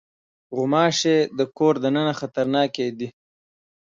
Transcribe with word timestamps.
غوماشې 0.55 1.17
د 1.37 1.39
کور 1.57 1.73
دننه 1.83 2.13
خطرناکې 2.19 2.87
دي. 2.97 3.07